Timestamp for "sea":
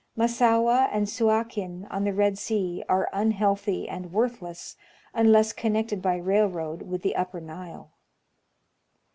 2.35-2.83